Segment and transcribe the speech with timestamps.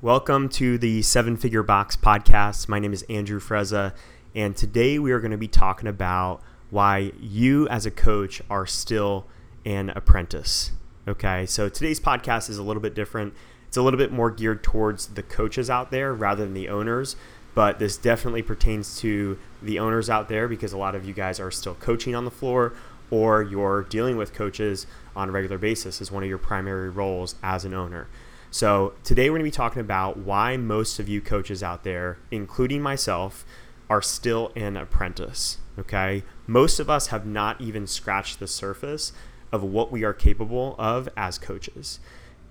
[0.00, 2.68] Welcome to the Seven Figure Box podcast.
[2.68, 3.94] My name is Andrew Frezza,
[4.32, 6.40] and today we are going to be talking about
[6.70, 9.26] why you, as a coach, are still
[9.64, 10.70] an apprentice.
[11.08, 13.34] Okay, so today's podcast is a little bit different.
[13.66, 17.16] It's a little bit more geared towards the coaches out there rather than the owners,
[17.56, 21.40] but this definitely pertains to the owners out there because a lot of you guys
[21.40, 22.72] are still coaching on the floor
[23.10, 24.86] or you're dealing with coaches
[25.16, 28.06] on a regular basis as one of your primary roles as an owner.
[28.50, 32.16] So, today we're going to be talking about why most of you coaches out there,
[32.30, 33.44] including myself,
[33.90, 35.58] are still an apprentice.
[35.78, 36.24] Okay.
[36.46, 39.12] Most of us have not even scratched the surface
[39.52, 42.00] of what we are capable of as coaches.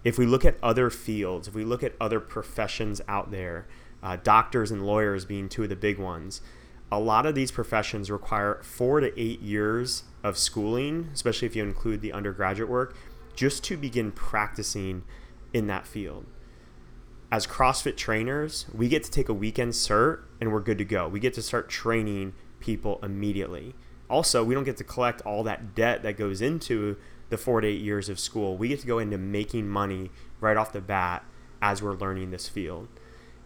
[0.03, 3.67] If we look at other fields, if we look at other professions out there,
[4.03, 6.41] uh, doctors and lawyers being two of the big ones,
[6.91, 11.63] a lot of these professions require four to eight years of schooling, especially if you
[11.63, 12.95] include the undergraduate work,
[13.35, 15.03] just to begin practicing
[15.53, 16.25] in that field.
[17.31, 21.07] As CrossFit trainers, we get to take a weekend cert and we're good to go.
[21.07, 23.75] We get to start training people immediately.
[24.09, 26.95] Also, we don't get to collect all that debt that goes into
[27.29, 28.55] the four to eight years of school.
[28.55, 31.25] We get to go into making money right off the bat
[31.61, 32.87] as we're learning this field.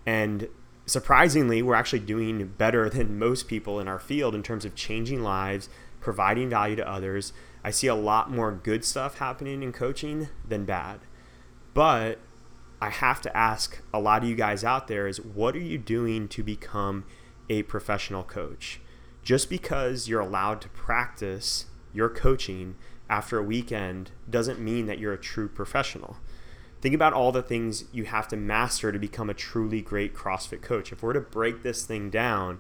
[0.06, 0.48] And
[0.86, 5.24] surprisingly, we're actually doing better than most people in our field in terms of changing
[5.24, 7.34] lives, providing value to others.
[7.64, 11.00] I see a lot more good stuff happening in coaching than bad.
[11.74, 12.20] But
[12.82, 15.78] I have to ask a lot of you guys out there is what are you
[15.78, 17.06] doing to become
[17.50, 18.82] a professional coach?
[19.24, 22.76] Just because you're allowed to practice your coaching
[23.10, 26.18] after a weekend doesn't mean that you're a true professional.
[26.82, 30.64] Think about all the things you have to master to become a truly great CrossFit
[30.64, 30.92] coach.
[30.92, 32.60] If we're to break this thing down,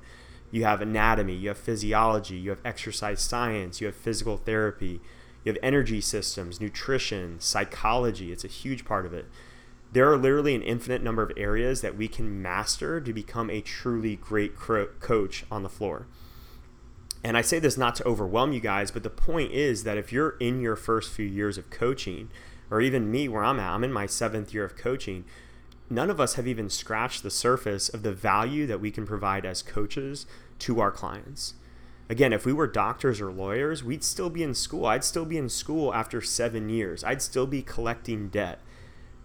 [0.52, 5.02] you have anatomy, you have physiology, you have exercise science, you have physical therapy,
[5.44, 8.32] you have energy systems, nutrition, psychology.
[8.32, 9.26] It's a huge part of it.
[9.92, 13.62] There are literally an infinite number of areas that we can master to become a
[13.62, 16.08] truly great coach on the floor.
[17.24, 20.12] And I say this not to overwhelm you guys, but the point is that if
[20.12, 22.30] you're in your first few years of coaching,
[22.70, 25.26] or even me where I'm at, I'm in my seventh year of coaching,
[25.90, 29.46] none of us have even scratched the surface of the value that we can provide
[29.46, 30.26] as coaches
[30.60, 31.56] to our clients
[32.12, 34.86] again, if we were doctors or lawyers, we'd still be in school.
[34.86, 37.06] I'd still be in school after seven years.
[37.06, 38.60] I'd still be collecting debt,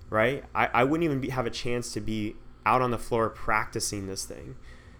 [0.08, 0.44] right?
[0.54, 4.06] I, I wouldn't even be, have a chance to be out on the floor practicing
[4.06, 4.54] this thing.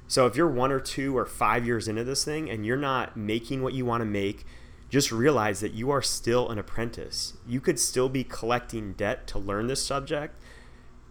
[0.09, 3.17] So if you're one or two or five years into this thing and you're not
[3.17, 4.45] making what you want to make,
[4.91, 7.35] just realize that you are still an apprentice.
[7.47, 10.35] You could still be collecting debt to learn this subject.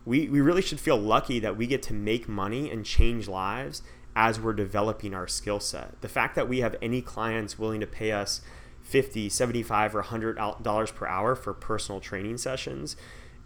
[0.03, 3.81] We, we really should feel lucky that we get to make money and change lives
[4.15, 5.99] as we're developing our skill set.
[6.01, 8.41] The fact that we have any clients willing to pay us
[8.81, 12.95] 50, 75 or 100 dollars per hour for personal training sessions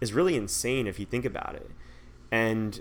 [0.00, 1.70] is really insane if you think about it.
[2.30, 2.80] And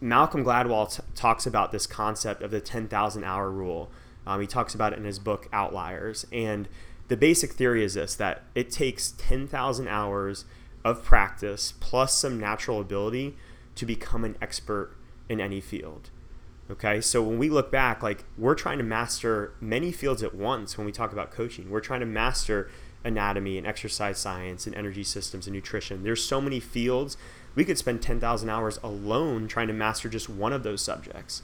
[0.00, 3.90] Malcolm Gladwell t- talks about this concept of the 10,000 hour rule.
[4.26, 6.26] Um, he talks about it in his book Outliers.
[6.32, 6.68] And
[7.08, 10.44] the basic theory is this that it takes 10,000 hours
[10.84, 13.36] of practice plus some natural ability
[13.74, 14.94] to become an expert
[15.28, 16.10] in any field.
[16.70, 20.78] Okay, so when we look back, like we're trying to master many fields at once
[20.78, 21.68] when we talk about coaching.
[21.68, 22.70] We're trying to master
[23.04, 26.02] anatomy and exercise science and energy systems and nutrition.
[26.02, 27.18] There's so many fields.
[27.54, 31.42] We could spend 10,000 hours alone trying to master just one of those subjects.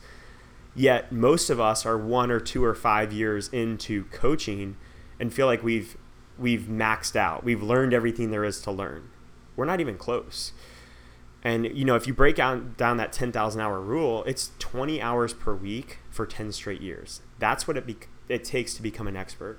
[0.75, 4.77] Yet most of us are one or two or five years into coaching
[5.19, 5.99] and feel like we've
[6.39, 7.45] we've maxed out.
[7.45, 9.11] We've learned everything there is to learn.
[9.55, 10.53] We're not even close.
[11.43, 15.33] And you know, if you break down down that 10,000 hour rule, it's 20 hours
[15.33, 17.23] per week for 10 straight years.
[17.39, 17.97] That's what it be-
[18.29, 19.59] it takes to become an expert.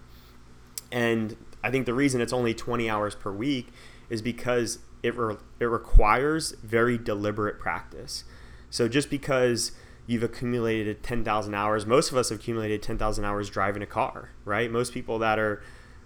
[0.91, 3.69] And I think the reason it's only 20 hours per week
[4.09, 8.25] is because it re- it requires very deliberate practice.
[8.69, 9.71] So just because
[10.05, 14.71] you've accumulated 10,000 hours, most of us have accumulated 10,000 hours driving a car, right?
[14.71, 15.61] Most people that are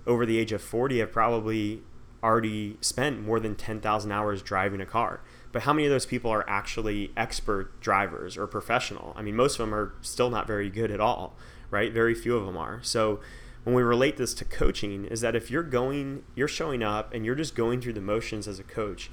[0.07, 1.81] over the age of 40 have probably
[2.25, 5.21] already spent more than 10,000 hours driving a car.
[5.51, 9.13] But how many of those people are actually expert drivers or professional?
[9.15, 11.35] I mean, most of them are still not very good at all,
[11.69, 11.93] right?
[11.93, 12.79] Very few of them are.
[12.81, 13.19] So
[13.63, 17.25] when we relate this to coaching, is that if you're going, you're showing up and
[17.25, 19.11] you're just going through the motions as a coach,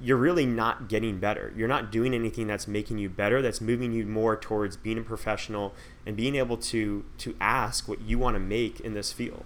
[0.00, 1.52] you're really not getting better.
[1.56, 5.02] You're not doing anything that's making you better, that's moving you more towards being a
[5.02, 5.74] professional
[6.04, 9.44] and being able to to ask what you want to make in this field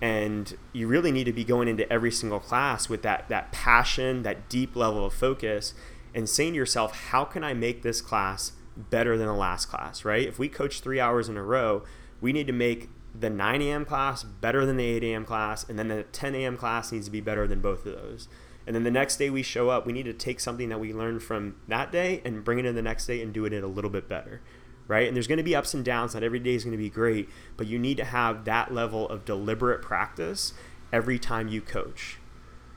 [0.00, 4.22] and you really need to be going into every single class with that that passion
[4.22, 5.74] that deep level of focus
[6.14, 10.04] and saying to yourself how can i make this class better than the last class?
[10.04, 10.26] Right?
[10.26, 11.82] If we coach three hours in a row
[12.20, 15.78] we need to make the 9 a.m class better than the 8 a.m class and
[15.78, 18.28] then the 10 a.m class needs to be better than both of those.
[18.66, 20.92] And then the next day we show up, we need to take something that we
[20.92, 23.64] learned from that day and bring it in the next day and do it in
[23.64, 24.42] a little bit better.
[24.88, 25.06] Right?
[25.06, 26.14] And there's going to be ups and downs.
[26.14, 29.08] Not every day is going to be great, but you need to have that level
[29.08, 30.54] of deliberate practice
[30.92, 32.18] every time you coach.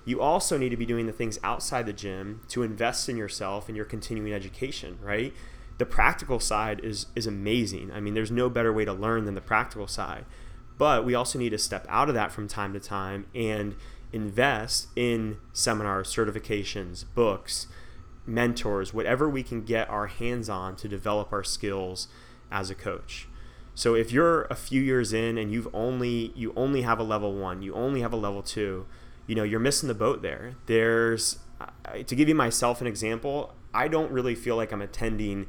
[0.03, 3.67] You also need to be doing the things outside the gym to invest in yourself
[3.67, 5.33] and your continuing education, right?
[5.77, 7.91] The practical side is is amazing.
[7.91, 10.25] I mean, there's no better way to learn than the practical side.
[10.77, 13.75] But we also need to step out of that from time to time and
[14.11, 17.67] invest in seminars, certifications, books,
[18.33, 22.07] mentors, whatever we can get our hands on to develop our skills
[22.51, 23.27] as a coach.
[23.73, 27.33] So if you're a few years in and you've only you only have a level
[27.33, 28.85] 1, you only have a level 2,
[29.27, 30.55] you know, you're missing the boat there.
[30.65, 31.39] There's
[32.05, 35.47] to give you myself an example, I don't really feel like I'm attending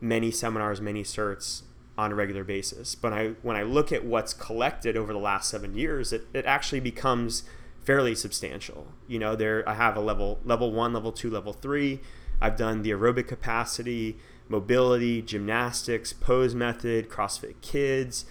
[0.00, 1.62] many seminars, many certs
[1.96, 2.94] on a regular basis.
[2.94, 6.44] But I when I look at what's collected over the last 7 years, it, it
[6.46, 7.44] actually becomes
[7.86, 8.88] fairly substantial.
[9.06, 12.00] You know, there I have a level level 1, level 2, level 3.
[12.40, 14.18] I've done the aerobic capacity,
[14.48, 18.26] mobility, gymnastics, pose method, CrossFit Kids.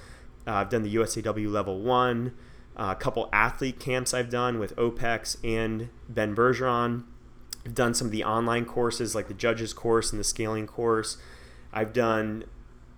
[0.46, 2.34] Uh, I've done the USAW level 1,
[2.78, 7.06] uh, a couple athlete camps I've done with OPEX and Ben Bergeron.
[7.66, 11.18] I've done some of the online courses like the judges course and the scaling course.
[11.74, 12.44] I've done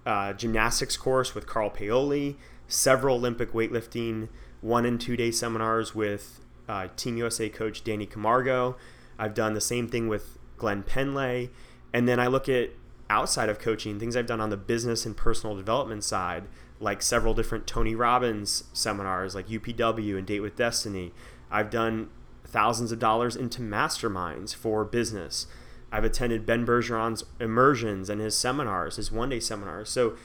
[0.06, 2.36] uh, gymnastics course with Carl Paoli,
[2.68, 4.28] several Olympic weightlifting
[4.60, 8.76] one and two day seminars with uh, Team USA coach Danny Camargo.
[9.18, 11.50] I've done the same thing with Glenn Pendlay.
[11.94, 12.72] And then I look at
[13.10, 16.44] outside of coaching, things I've done on the business and personal development side,
[16.80, 21.14] like several different Tony Robbins seminars, like UPW and Date with Destiny.
[21.50, 22.10] I've done
[22.44, 25.48] thousands of dollars into masterminds for business.
[25.92, 29.90] I've attended Ben Bergeron's immersions and his seminars, his one day seminars.
[29.90, 30.18] So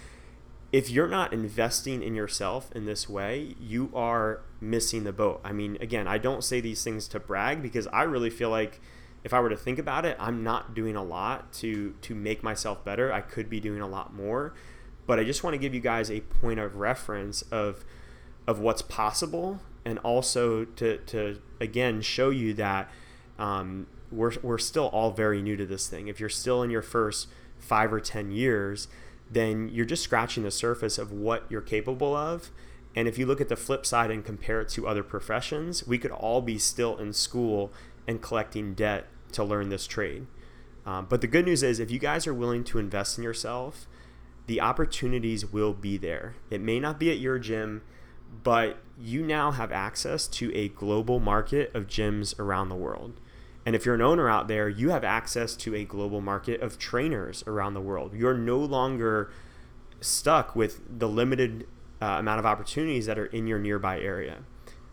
[0.72, 5.40] if you're not investing in yourself in this way, you are missing the boat.
[5.44, 8.80] I mean, again, I don't say these things to brag because I really feel like
[9.22, 12.42] if I were to think about it, I'm not doing a lot to to make
[12.42, 13.12] myself better.
[13.12, 14.54] I could be doing a lot more,
[15.06, 17.84] but I just want to give you guys a point of reference of
[18.46, 22.90] of what's possible, and also to to again show you that
[23.38, 26.08] um, we're we're still all very new to this thing.
[26.08, 27.28] If you're still in your first
[27.58, 28.88] five or ten years,
[29.32, 32.50] then you're just scratching the surface of what you're capable of.
[32.94, 35.99] And if you look at the flip side and compare it to other professions, we
[35.99, 37.73] could all be still in school
[38.06, 40.26] and collecting debt to learn this trade.
[40.84, 43.87] Um, but the good news is, if you guys are willing to invest in yourself,
[44.46, 46.34] the opportunities will be there.
[46.50, 47.82] It may not be at your gym,
[48.43, 53.20] but you now have access to a global market of gyms around the world.
[53.64, 56.79] And if you're an owner out there, you have access to a global market of
[56.79, 58.12] trainers around the world.
[58.14, 59.31] You're no longer
[60.00, 61.67] stuck with the limited
[62.00, 64.38] uh, amount of opportunities that are in your nearby area.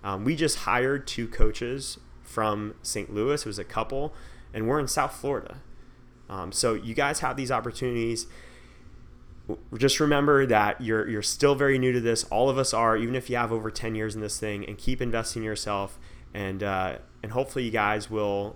[0.04, 3.14] Um, we just hired two coaches from St.
[3.14, 3.42] Louis.
[3.42, 4.14] It was a couple,
[4.54, 5.62] and we're in South Florida.
[6.30, 8.28] Um, so you guys have these opportunities.
[9.76, 12.24] Just remember that you're you're still very new to this.
[12.26, 14.78] All of us are, even if you have over 10 years in this thing, and
[14.78, 15.98] keep investing in yourself
[16.34, 18.56] and uh, and hopefully you guys will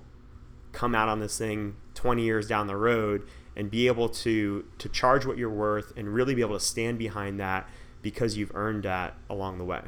[0.72, 4.90] come out on this thing 20 years down the road and be able to to
[4.90, 7.68] charge what you're worth and really be able to stand behind that
[8.02, 9.82] because you've earned that along the way.